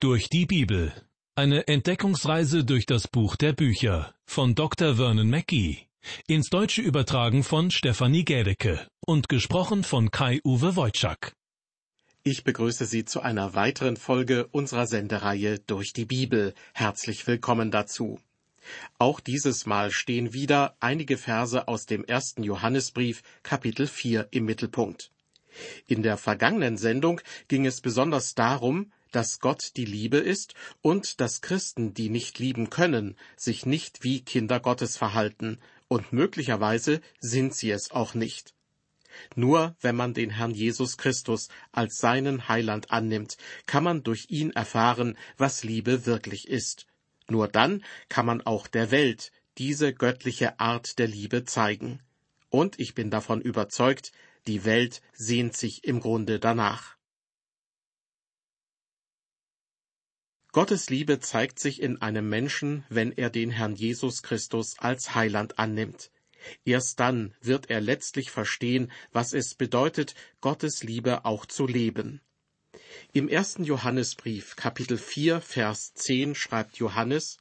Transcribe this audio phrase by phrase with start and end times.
[0.00, 0.92] Durch die Bibel.
[1.34, 4.94] Eine Entdeckungsreise durch das Buch der Bücher von Dr.
[4.94, 5.88] Vernon Mackey.
[6.28, 11.32] Ins Deutsche übertragen von Stefanie Gädecke und gesprochen von Kai-Uwe Wojczak.
[12.22, 16.54] Ich begrüße Sie zu einer weiteren Folge unserer Sendereihe Durch die Bibel.
[16.74, 18.20] Herzlich willkommen dazu.
[19.00, 25.10] Auch dieses Mal stehen wieder einige Verse aus dem ersten Johannesbrief, Kapitel 4 im Mittelpunkt.
[25.88, 31.40] In der vergangenen Sendung ging es besonders darum, dass Gott die Liebe ist und dass
[31.40, 37.70] Christen, die nicht lieben können, sich nicht wie Kinder Gottes verhalten, und möglicherweise sind sie
[37.70, 38.54] es auch nicht.
[39.34, 43.36] Nur wenn man den Herrn Jesus Christus als seinen Heiland annimmt,
[43.66, 46.86] kann man durch ihn erfahren, was Liebe wirklich ist.
[47.28, 52.00] Nur dann kann man auch der Welt diese göttliche Art der Liebe zeigen.
[52.50, 54.12] Und ich bin davon überzeugt,
[54.46, 56.97] die Welt sehnt sich im Grunde danach.
[60.52, 65.58] Gottes Liebe zeigt sich in einem Menschen, wenn er den Herrn Jesus Christus als Heiland
[65.58, 66.10] annimmt.
[66.64, 72.22] Erst dann wird er letztlich verstehen, was es bedeutet, Gottes Liebe auch zu leben.
[73.12, 77.38] Im ersten Johannesbrief, Kapitel 4, Vers 10 schreibt Johannes,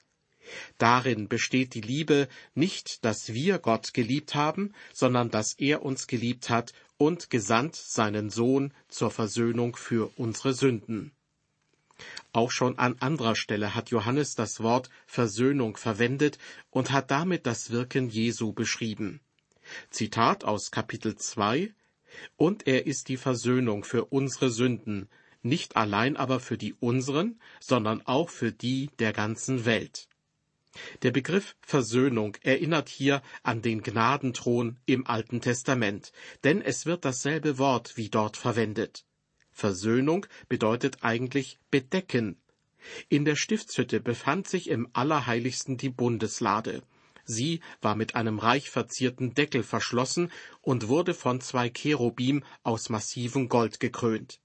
[0.77, 6.49] Darin besteht die Liebe nicht, dass wir Gott geliebt haben, sondern dass er uns geliebt
[6.49, 11.11] hat und gesandt seinen Sohn zur Versöhnung für unsere Sünden.
[12.33, 16.37] Auch schon an anderer Stelle hat Johannes das Wort Versöhnung verwendet
[16.69, 19.19] und hat damit das Wirken Jesu beschrieben.
[19.89, 21.73] Zitat aus Kapitel 2
[22.35, 25.09] Und er ist die Versöhnung für unsere Sünden,
[25.41, 30.07] nicht allein aber für die unseren, sondern auch für die der ganzen Welt.
[31.01, 36.11] Der Begriff Versöhnung erinnert hier an den Gnadenthron im Alten Testament,
[36.43, 39.06] denn es wird dasselbe Wort wie dort verwendet.
[39.57, 42.39] Versöhnung bedeutet eigentlich bedecken.
[43.09, 46.83] In der Stiftshütte befand sich im Allerheiligsten die Bundeslade.
[47.25, 50.31] Sie war mit einem reich verzierten Deckel verschlossen
[50.61, 54.39] und wurde von zwei Cherubim aus massivem Gold gekrönt.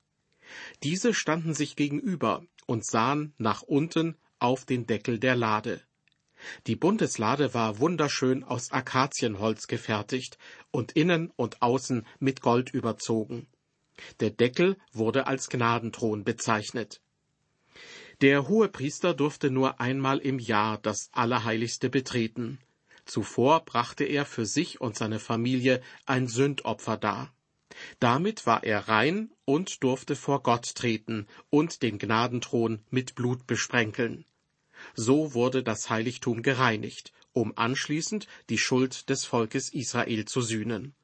[0.83, 5.83] Diese standen sich gegenüber und sahen nach unten auf den Deckel der Lade.
[6.67, 10.39] Die Bundeslade war wunderschön aus Akazienholz gefertigt
[10.71, 13.47] und innen und außen mit Gold überzogen.
[14.21, 17.01] Der Deckel wurde als Gnadenthron bezeichnet.
[18.21, 22.59] Der Hohepriester durfte nur einmal im Jahr das Allerheiligste betreten.
[23.05, 27.33] Zuvor brachte er für sich und seine Familie ein Sündopfer dar.
[27.99, 34.25] Damit war er rein und durfte vor Gott treten und den Gnadenthron mit Blut besprenkeln.
[34.95, 40.95] So wurde das Heiligtum gereinigt, um anschließend die Schuld des Volkes Israel zu sühnen.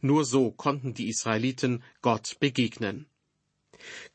[0.00, 3.06] Nur so konnten die Israeliten Gott begegnen.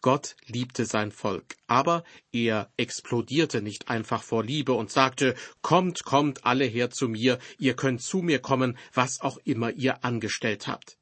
[0.02, 6.46] Gott liebte sein Volk, aber er explodierte nicht einfach vor Liebe und sagte, Kommt, kommt
[6.46, 10.98] alle her zu mir, ihr könnt zu mir kommen, was auch immer ihr angestellt habt.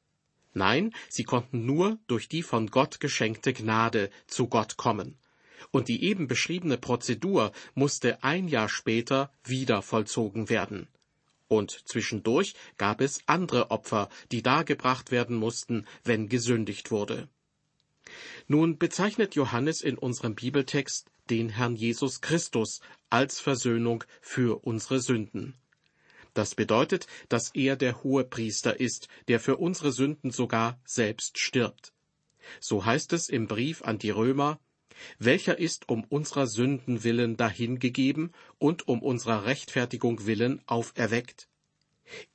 [0.52, 5.18] Nein, sie konnten nur durch die von Gott geschenkte Gnade zu Gott kommen.
[5.70, 10.88] Und die eben beschriebene Prozedur musste ein Jahr später wieder vollzogen werden.
[11.48, 17.28] Und zwischendurch gab es andere Opfer, die dargebracht werden mussten, wenn gesündigt wurde.
[18.46, 22.80] Nun bezeichnet Johannes in unserem Bibeltext den Herrn Jesus Christus
[23.10, 25.54] als Versöhnung für unsere Sünden.
[26.34, 31.92] Das bedeutet, dass er der hohe Priester ist, der für unsere Sünden sogar selbst stirbt.
[32.60, 34.60] So heißt es im Brief an die Römer,
[35.18, 41.48] welcher ist um unserer Sünden willen dahingegeben und um unserer Rechtfertigung willen auferweckt.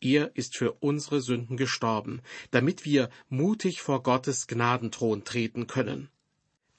[0.01, 6.09] Er ist für unsere Sünden gestorben, damit wir mutig vor Gottes Gnadenthron treten können.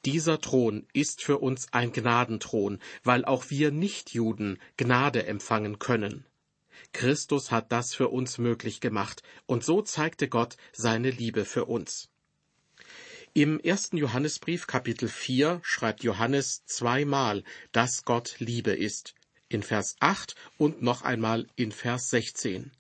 [0.05, 6.27] Dieser Thron ist für uns ein Gnadenthron, weil auch wir Nichtjuden Gnade empfangen können.
[6.93, 12.12] Christus hat das für uns möglich gemacht, und so zeigte Gott seine Liebe für uns.
[13.35, 19.15] Im ersten Johannesbrief Kapitel 4 schreibt Johannes zweimal, dass Gott Liebe ist.
[19.49, 22.73] In Vers 8 und noch einmal in Vers 16.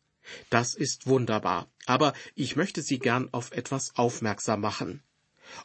[0.50, 5.02] Das ist wunderbar, aber ich möchte Sie gern auf etwas aufmerksam machen.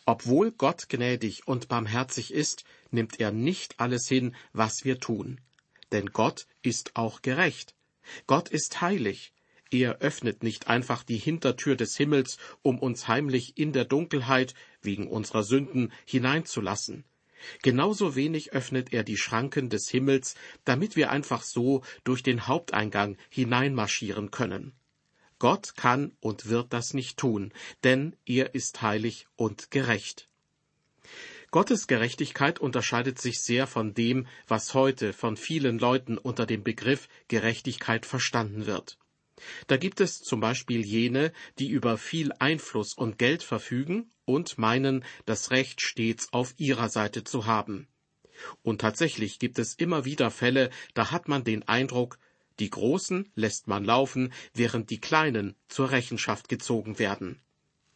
[0.06, 5.42] Obwohl Gott gnädig und barmherzig ist, nimmt er nicht alles hin, was wir tun.
[5.92, 7.76] Denn Gott ist auch gerecht.
[8.26, 9.34] Gott ist heilig.
[9.72, 15.08] Er öffnet nicht einfach die Hintertür des Himmels, um uns heimlich in der Dunkelheit wegen
[15.08, 17.04] unserer Sünden hineinzulassen.
[17.62, 20.36] Genauso wenig öffnet er die Schranken des Himmels,
[20.66, 24.74] damit wir einfach so durch den Haupteingang hineinmarschieren können.
[25.40, 27.54] Gott kann und wird das nicht tun,
[27.84, 30.30] denn er ist heilig und gerecht.
[31.52, 37.08] Gottes Gerechtigkeit unterscheidet sich sehr von dem, was heute von vielen Leuten unter dem Begriff
[37.28, 38.98] Gerechtigkeit verstanden wird.
[39.68, 45.06] Da gibt es zum Beispiel jene, die über viel Einfluss und Geld verfügen und meinen,
[45.26, 47.88] das Recht stets auf ihrer Seite zu haben.
[48.62, 52.20] Und tatsächlich gibt es immer wieder Fälle, da hat man den Eindruck,
[52.60, 57.42] die Großen lässt man laufen, während die Kleinen zur Rechenschaft gezogen werden.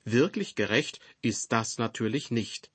[0.03, 2.71] Wirklich gerecht ist das natürlich nicht.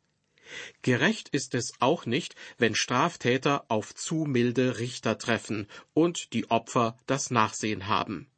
[0.82, 6.98] Gerecht ist es auch nicht, wenn Straftäter auf zu milde Richter treffen und die Opfer
[7.06, 8.28] das Nachsehen haben.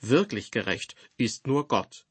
[0.00, 2.06] Wirklich gerecht ist nur Gott.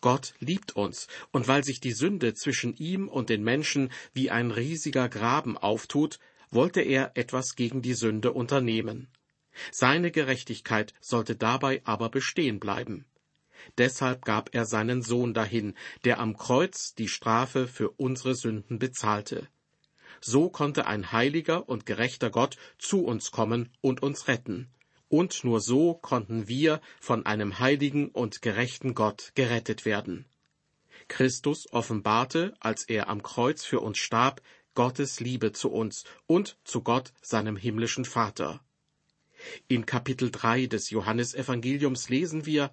[0.00, 4.50] Gott liebt uns, und weil sich die Sünde zwischen ihm und den Menschen wie ein
[4.50, 6.18] riesiger Graben auftut,
[6.50, 9.08] wollte er etwas gegen die Sünde unternehmen.
[9.70, 13.04] Seine Gerechtigkeit sollte dabei aber bestehen bleiben.
[13.78, 15.74] Deshalb gab er seinen Sohn dahin,
[16.04, 19.48] der am Kreuz die Strafe für unsere Sünden bezahlte.
[20.20, 24.70] So konnte ein heiliger und gerechter Gott zu uns kommen und uns retten.
[25.14, 30.24] Und nur so konnten wir von einem heiligen und gerechten Gott gerettet werden.
[31.06, 34.42] Christus offenbarte, als er am Kreuz für uns starb,
[34.74, 38.60] Gottes Liebe zu uns und zu Gott, seinem himmlischen Vater.
[39.68, 42.72] In Kapitel 3 des Johannesevangeliums lesen wir,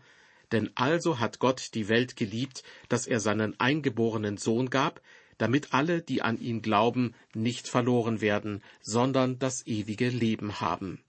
[0.51, 4.99] denn also hat Gott die Welt geliebt, dass er seinen eingeborenen Sohn gab,
[5.37, 11.03] damit alle, die an ihn glauben, nicht verloren werden, sondern das ewige Leben haben.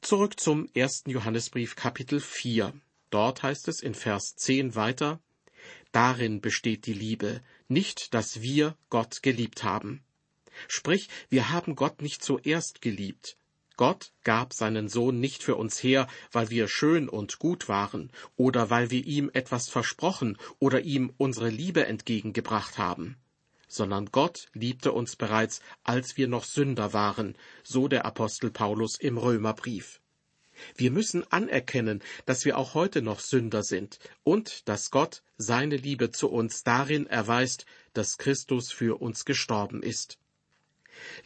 [0.00, 2.72] Zurück zum ersten Johannesbrief Kapitel 4.
[3.10, 5.20] Dort heißt es in Vers 10 weiter,
[5.90, 10.04] Darin besteht die Liebe, nicht, dass wir Gott geliebt haben.
[10.68, 13.36] Sprich, wir haben Gott nicht zuerst geliebt,
[13.76, 18.70] Gott gab seinen Sohn nicht für uns her, weil wir schön und gut waren oder
[18.70, 23.16] weil wir ihm etwas versprochen oder ihm unsere Liebe entgegengebracht haben,
[23.68, 29.18] sondern Gott liebte uns bereits, als wir noch Sünder waren, so der Apostel Paulus im
[29.18, 30.00] Römerbrief.
[30.74, 36.10] Wir müssen anerkennen, dass wir auch heute noch Sünder sind und dass Gott seine Liebe
[36.12, 40.18] zu uns darin erweist, dass Christus für uns gestorben ist.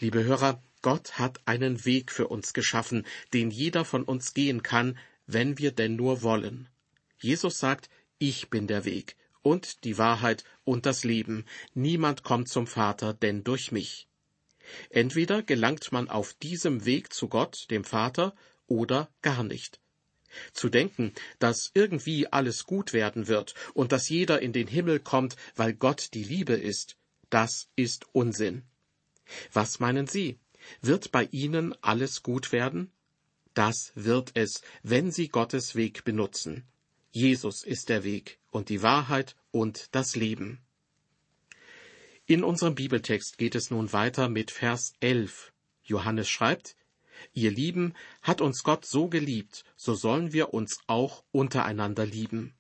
[0.00, 4.98] Liebe Hörer, Gott hat einen Weg für uns geschaffen, den jeder von uns gehen kann,
[5.26, 6.68] wenn wir denn nur wollen.
[7.18, 7.88] Jesus sagt,
[8.18, 11.44] ich bin der Weg und die Wahrheit und das Leben.
[11.74, 14.08] Niemand kommt zum Vater denn durch mich.
[14.90, 18.34] Entweder gelangt man auf diesem Weg zu Gott, dem Vater,
[18.66, 19.80] oder gar nicht.
[20.52, 25.36] Zu denken, dass irgendwie alles gut werden wird und dass jeder in den Himmel kommt,
[25.56, 26.96] weil Gott die Liebe ist,
[27.30, 28.62] das ist Unsinn.
[29.52, 30.38] Was meinen Sie?
[30.80, 32.92] Wird bei ihnen alles gut werden?
[33.54, 36.64] Das wird es, wenn sie Gottes Weg benutzen.
[37.12, 40.60] Jesus ist der Weg und die Wahrheit und das Leben.
[42.26, 45.52] In unserem Bibeltext geht es nun weiter mit Vers 11.
[45.82, 46.76] Johannes schreibt,
[47.34, 52.54] Ihr Lieben, hat uns Gott so geliebt, so sollen wir uns auch untereinander lieben.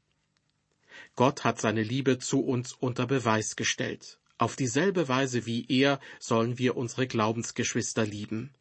[1.14, 4.18] Gott hat seine Liebe zu uns unter Beweis gestellt.
[4.36, 8.52] Auf dieselbe Weise wie er sollen wir unsere Glaubensgeschwister lieben.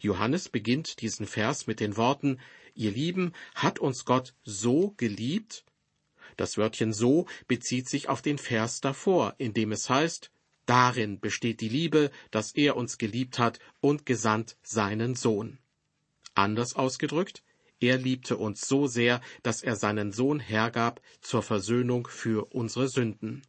[0.00, 2.38] Johannes beginnt diesen Vers mit den Worten,
[2.74, 5.64] Ihr Lieben, hat uns Gott so geliebt?
[6.36, 10.30] Das Wörtchen so bezieht sich auf den Vers davor, in dem es heißt,
[10.66, 15.58] Darin besteht die Liebe, dass er uns geliebt hat und gesandt seinen Sohn.
[16.34, 17.42] Anders ausgedrückt,
[17.80, 23.42] er liebte uns so sehr, dass er seinen Sohn hergab zur Versöhnung für unsere Sünden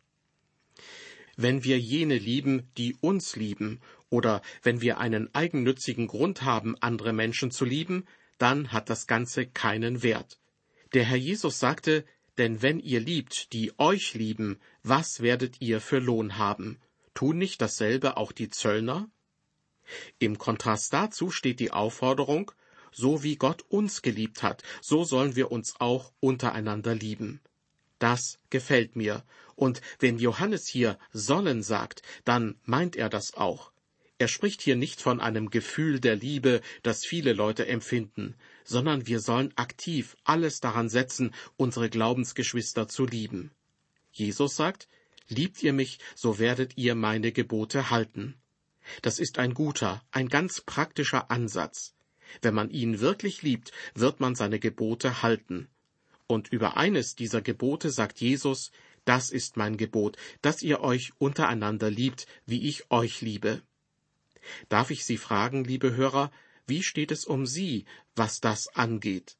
[1.37, 7.11] wenn wir jene lieben, die uns lieben, oder wenn wir einen eigennützigen Grund haben, andere
[7.11, 8.05] Menschen zu lieben,
[8.37, 10.39] dann hat das Ganze keinen Wert.
[10.93, 12.05] Der Herr Jesus sagte,
[12.37, 16.79] denn wenn ihr liebt, die euch lieben, was werdet ihr für Lohn haben?
[17.13, 19.09] Tun nicht dasselbe auch die Zöllner?
[20.19, 22.51] Im Kontrast dazu steht die Aufforderung,
[22.91, 27.41] so wie Gott uns geliebt hat, so sollen wir uns auch untereinander lieben.
[27.99, 29.23] Das gefällt mir.
[29.55, 33.71] Und wenn Johannes hier sollen sagt, dann meint er das auch.
[34.17, 39.19] Er spricht hier nicht von einem Gefühl der Liebe, das viele Leute empfinden, sondern wir
[39.19, 43.51] sollen aktiv alles daran setzen, unsere Glaubensgeschwister zu lieben.
[44.11, 44.87] Jesus sagt,
[45.27, 48.35] Liebt ihr mich, so werdet ihr meine Gebote halten.
[49.01, 51.95] Das ist ein guter, ein ganz praktischer Ansatz.
[52.41, 55.67] Wenn man ihn wirklich liebt, wird man seine Gebote halten.
[56.27, 58.71] Und über eines dieser Gebote sagt Jesus,
[59.03, 63.61] das ist mein Gebot, dass ihr euch untereinander liebt, wie ich euch liebe.
[64.69, 66.31] Darf ich Sie fragen, liebe Hörer,
[66.67, 67.85] wie steht es um Sie,
[68.15, 69.37] was das angeht?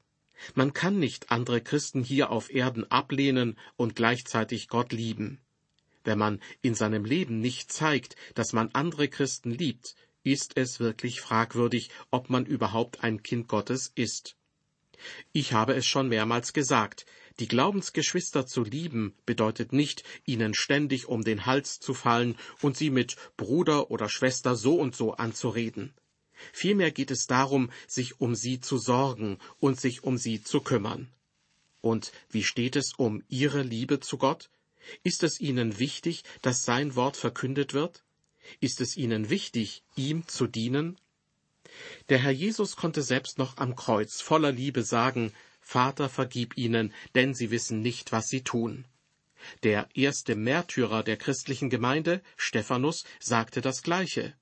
[0.53, 5.39] Man kann nicht andere Christen hier auf Erden ablehnen und gleichzeitig Gott lieben.
[6.03, 11.21] Wenn man in seinem Leben nicht zeigt, dass man andere Christen liebt, ist es wirklich
[11.21, 14.35] fragwürdig, ob man überhaupt ein Kind Gottes ist.
[15.31, 17.05] Ich habe es schon mehrmals gesagt,
[17.39, 22.89] die Glaubensgeschwister zu lieben bedeutet nicht, ihnen ständig um den Hals zu fallen und sie
[22.89, 25.93] mit Bruder oder Schwester so und so anzureden.
[26.53, 31.09] Vielmehr geht es darum, sich um sie zu sorgen und sich um sie zu kümmern.
[31.81, 34.49] Und wie steht es um ihre Liebe zu Gott?
[35.03, 38.03] Ist es ihnen wichtig, dass sein Wort verkündet wird?
[38.59, 40.97] Ist es ihnen wichtig, ihm zu dienen?
[42.09, 47.33] Der Herr Jesus konnte selbst noch am Kreuz voller Liebe sagen, Vater, vergib ihnen, denn
[47.33, 48.85] sie wissen nicht, was sie tun.
[49.63, 54.35] Der erste Märtyrer der christlichen Gemeinde, Stephanus, sagte das Gleiche.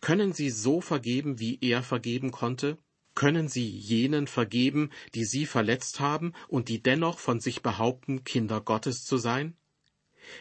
[0.00, 2.78] Können Sie so vergeben, wie er vergeben konnte?
[3.14, 8.60] Können Sie jenen vergeben, die Sie verletzt haben und die dennoch von sich behaupten, Kinder
[8.60, 9.56] Gottes zu sein?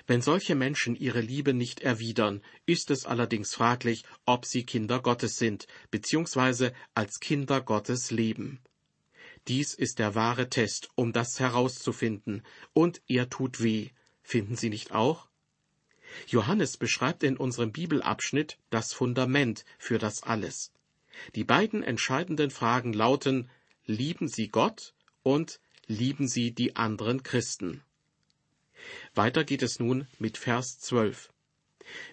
[0.07, 5.37] Wenn solche Menschen ihre Liebe nicht erwidern, ist es allerdings fraglich, ob sie Kinder Gottes
[5.37, 8.59] sind, beziehungsweise als Kinder Gottes leben.
[9.47, 12.43] Dies ist der wahre Test, um das herauszufinden,
[12.73, 13.89] und er tut weh.
[14.21, 15.27] Finden Sie nicht auch?
[16.27, 20.71] Johannes beschreibt in unserem Bibelabschnitt das Fundament für das alles.
[21.35, 23.49] Die beiden entscheidenden Fragen lauten
[23.85, 24.93] Lieben Sie Gott
[25.23, 27.83] und lieben Sie die anderen Christen.
[29.13, 31.29] Weiter geht es nun mit Vers 12.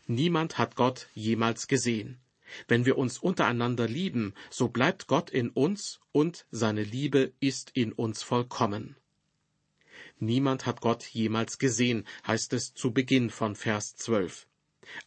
[0.07, 2.19] Niemand hat Gott jemals gesehen.
[2.69, 7.93] Wenn wir uns untereinander lieben, so bleibt Gott in uns und seine Liebe ist in
[7.93, 8.97] uns vollkommen.
[10.19, 14.47] Niemand hat Gott jemals gesehen, heißt es zu Beginn von Vers 12.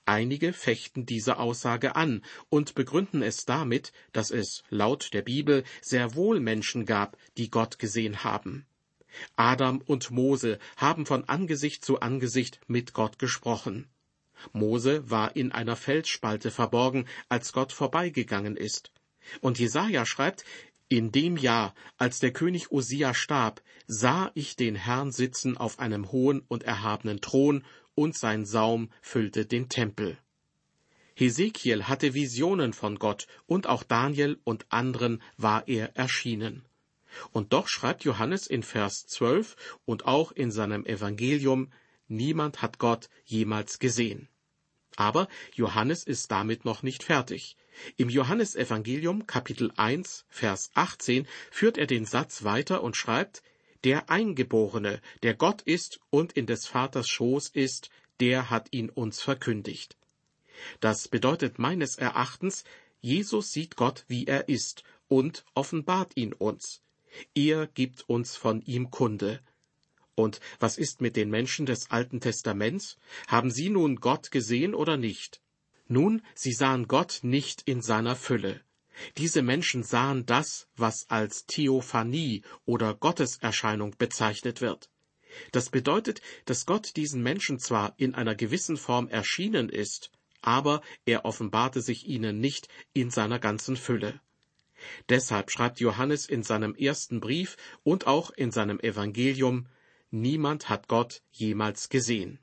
[0.05, 6.15] Einige fechten diese Aussage an und begründen es damit, dass es laut der Bibel sehr
[6.15, 8.65] wohl Menschen gab, die Gott gesehen haben.
[9.35, 13.87] Adam und Mose haben von Angesicht zu Angesicht mit Gott gesprochen.
[14.53, 18.91] Mose war in einer Felsspalte verborgen, als Gott vorbeigegangen ist.
[19.41, 20.45] Und Jesaja schreibt,
[20.87, 26.11] in dem Jahr, als der König Usia starb, sah ich den Herrn sitzen auf einem
[26.11, 27.63] hohen und erhabenen Thron,
[27.95, 30.17] und sein Saum füllte den Tempel.
[31.15, 36.65] Hesekiel hatte Visionen von Gott, und auch Daniel und anderen war er erschienen.
[37.31, 41.71] Und doch schreibt Johannes in Vers 12 und auch in seinem Evangelium,
[42.07, 44.29] niemand hat Gott jemals gesehen.
[44.95, 47.55] Aber Johannes ist damit noch nicht fertig.
[47.95, 53.41] Im Johannesevangelium Kapitel 1, Vers 18 führt er den Satz weiter und schreibt,
[53.85, 57.89] der Eingeborene, der Gott ist und in des Vaters Schoß ist,
[58.19, 59.95] der hat ihn uns verkündigt.
[60.81, 62.65] Das bedeutet meines Erachtens,
[62.99, 66.81] Jesus sieht Gott, wie er ist, und offenbart ihn uns.
[67.33, 69.41] Er gibt uns von ihm Kunde.
[70.15, 72.97] Und was ist mit den Menschen des Alten Testaments?
[73.27, 75.41] Haben sie nun Gott gesehen oder nicht?
[75.87, 78.61] Nun, sie sahen Gott nicht in seiner Fülle.
[79.17, 84.89] Diese Menschen sahen das, was als Theophanie oder Gotteserscheinung bezeichnet wird.
[85.51, 90.11] Das bedeutet, dass Gott diesen Menschen zwar in einer gewissen Form erschienen ist,
[90.41, 94.19] aber er offenbarte sich ihnen nicht in seiner ganzen Fülle.
[95.09, 99.67] Deshalb schreibt Johannes in seinem ersten Brief und auch in seinem Evangelium,
[100.11, 102.39] Niemand hat Gott jemals gesehen.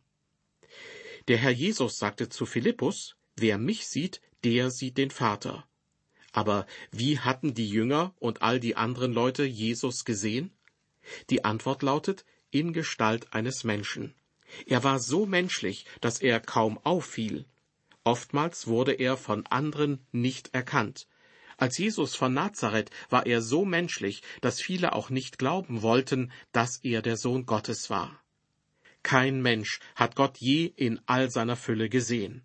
[1.26, 5.66] Der Herr Jesus sagte zu Philippus, Wer mich sieht, der sieht den Vater.
[6.32, 10.52] Aber wie hatten die Jünger und all die anderen Leute Jesus gesehen?
[11.30, 14.14] Die Antwort lautet, in Gestalt eines Menschen.
[14.66, 17.46] Er war so menschlich, dass er kaum auffiel.
[18.04, 21.08] Oftmals wurde er von anderen nicht erkannt,
[21.56, 26.78] als Jesus von Nazareth war er so menschlich, dass viele auch nicht glauben wollten, dass
[26.78, 28.22] er der Sohn Gottes war.
[29.02, 32.42] Kein Mensch hat Gott je in all seiner Fülle gesehen.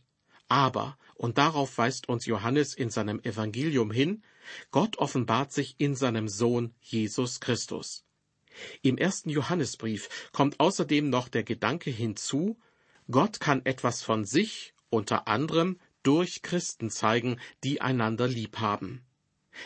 [0.48, 4.24] Aber, und darauf weist uns Johannes in seinem Evangelium hin,
[4.70, 8.06] Gott offenbart sich in seinem Sohn Jesus Christus.
[8.82, 12.60] Im ersten Johannesbrief kommt außerdem noch der Gedanke hinzu,
[13.10, 19.05] Gott kann etwas von sich, unter anderem durch Christen zeigen, die einander lieb haben.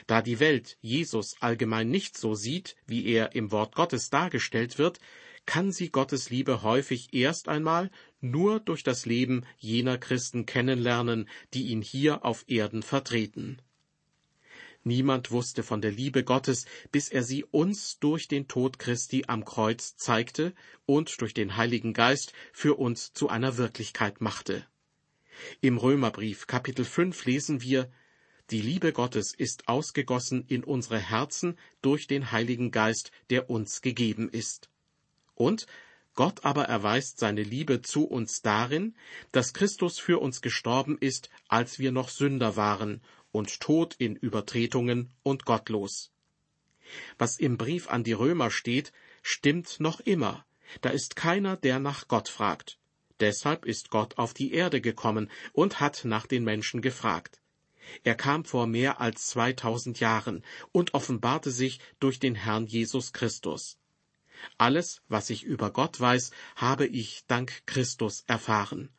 [0.08, 5.00] Da die Welt Jesus allgemein nicht so sieht, wie er im Wort Gottes dargestellt wird,
[5.46, 11.68] kann sie Gottes Liebe häufig erst einmal nur durch das Leben jener Christen kennenlernen, die
[11.68, 13.62] ihn hier auf Erden vertreten.
[14.84, 19.44] Niemand wusste von der Liebe Gottes, bis er sie uns durch den Tod Christi am
[19.44, 20.54] Kreuz zeigte
[20.86, 24.66] und durch den Heiligen Geist für uns zu einer Wirklichkeit machte.
[25.62, 27.92] Im Römerbrief Kapitel 5 lesen wir,
[28.52, 34.30] die Liebe Gottes ist ausgegossen in unsere Herzen durch den Heiligen Geist, der uns gegeben
[34.30, 34.70] ist.
[35.34, 35.66] Und
[36.14, 38.96] Gott aber erweist seine Liebe zu uns darin,
[39.32, 43.02] dass Christus für uns gestorben ist, als wir noch Sünder waren
[43.32, 46.12] und tot in Übertretungen und gottlos.
[47.18, 50.46] Was im Brief an die Römer steht, stimmt noch immer.
[50.82, 52.78] Da ist keiner, der nach Gott fragt.
[53.20, 57.40] Deshalb ist Gott auf die Erde gekommen und hat nach den Menschen gefragt.
[58.04, 63.78] Er kam vor mehr als zweitausend Jahren und offenbarte sich durch den Herrn Jesus Christus.
[64.58, 68.90] Alles, was ich über Gott weiß, habe ich dank Christus erfahren.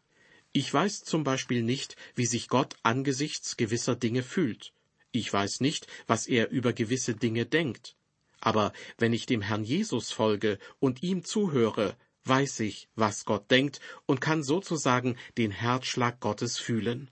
[0.52, 4.72] Ich weiß zum Beispiel nicht, wie sich Gott angesichts gewisser Dinge fühlt.
[5.12, 7.96] Ich weiß nicht, was er über gewisse Dinge denkt.
[8.40, 11.96] Aber wenn ich dem Herrn Jesus folge und ihm zuhöre,
[12.26, 17.10] weiß ich, was Gott denkt und kann sozusagen den Herzschlag Gottes fühlen.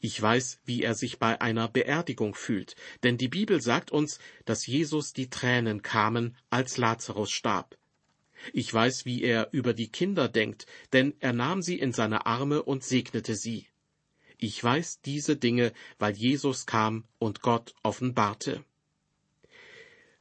[0.00, 4.66] Ich weiß, wie er sich bei einer Beerdigung fühlt, denn die Bibel sagt uns, dass
[4.66, 7.78] Jesus die Tränen kamen, als Lazarus starb.
[8.52, 12.62] Ich weiß, wie er über die Kinder denkt, denn er nahm sie in seine Arme
[12.62, 13.66] und segnete sie.
[14.38, 18.64] Ich weiß diese Dinge, weil Jesus kam und Gott offenbarte.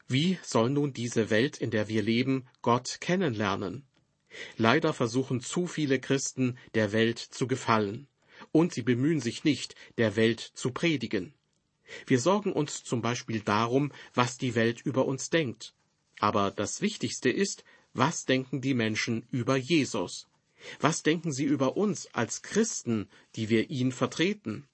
[0.08, 3.86] Wie soll nun diese Welt, in der wir leben, Gott kennenlernen?
[4.58, 8.08] Leider versuchen zu viele Christen, der Welt zu gefallen
[8.52, 11.34] und sie bemühen sich nicht, der Welt zu predigen.
[12.08, 15.74] Wir sorgen uns zum Beispiel darum, was die Welt über uns denkt.
[16.20, 17.64] Aber das Wichtigste ist,
[17.94, 20.28] was denken die Menschen über Jesus?
[20.80, 24.68] Was denken sie über uns als Christen, die wir ihn vertreten?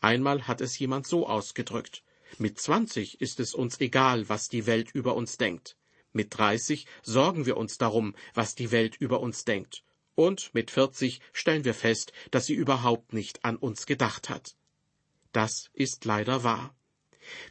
[0.00, 2.02] Einmal hat es jemand so ausgedrückt.
[2.38, 5.76] Mit zwanzig ist es uns egal, was die Welt über uns denkt.
[6.16, 11.20] Mit dreißig sorgen wir uns darum, was die Welt über uns denkt und mit vierzig
[11.32, 14.56] stellen wir fest, dass sie überhaupt nicht an uns gedacht hat.
[15.32, 16.74] Das ist leider wahr.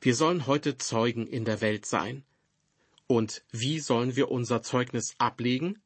[0.01, 2.25] Wir sollen heute Zeugen in der Welt sein.
[3.05, 5.79] Und wie sollen wir unser Zeugnis ablegen?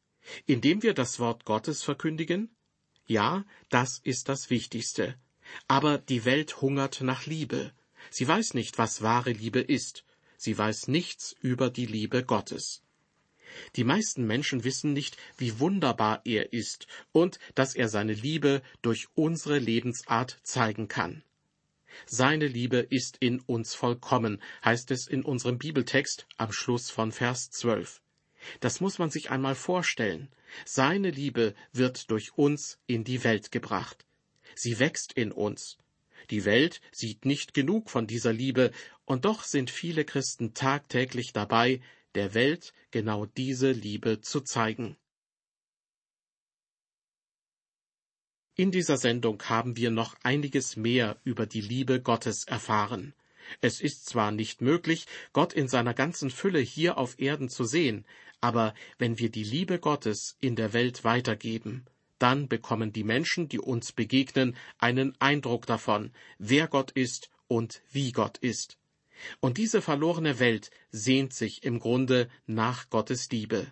[0.46, 2.56] Indem wir das Wort Gottes verkündigen?
[3.06, 5.16] Ja, das ist das Wichtigste.
[5.68, 7.74] Aber die Welt hungert nach Liebe.
[8.10, 10.06] Sie weiß nicht, was wahre Liebe ist.
[10.42, 12.82] Sie weiß nichts über die Liebe Gottes.
[13.76, 19.08] Die meisten Menschen wissen nicht, wie wunderbar er ist und dass er seine Liebe durch
[19.16, 21.26] unsere Lebensart zeigen kann.
[22.06, 27.52] Seine Liebe ist in uns vollkommen, heißt es in unserem Bibeltext am Schluss von Vers
[27.52, 28.02] 12.
[28.62, 30.30] Das muss man sich einmal vorstellen.
[30.64, 34.06] Seine Liebe wird durch uns in die Welt gebracht.
[34.56, 35.78] Sie wächst in uns.
[36.30, 38.72] Die Welt sieht nicht genug von dieser Liebe,
[39.06, 41.82] und doch sind viele Christen tagtäglich dabei,
[42.16, 44.98] der Welt genau diese Liebe zu zeigen.
[48.56, 53.14] In dieser Sendung haben wir noch einiges mehr über die Liebe Gottes erfahren.
[53.62, 58.06] Es ist zwar nicht möglich, Gott in seiner ganzen Fülle hier auf Erden zu sehen,
[58.42, 61.86] aber wenn wir die Liebe Gottes in der Welt weitergeben,
[62.20, 68.12] dann bekommen die Menschen, die uns begegnen, einen Eindruck davon, wer Gott ist und wie
[68.12, 68.78] Gott ist.
[69.40, 73.72] Und diese verlorene Welt sehnt sich im Grunde nach Gottes Liebe.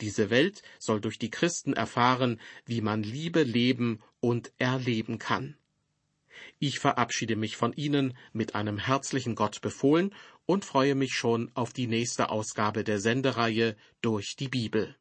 [0.00, 5.56] Diese Welt soll durch die Christen erfahren, wie man Liebe leben und erleben kann.
[6.58, 10.14] Ich verabschiede mich von Ihnen mit einem herzlichen Gott befohlen
[10.46, 14.96] und freue mich schon auf die nächste Ausgabe der Sendereihe durch die Bibel.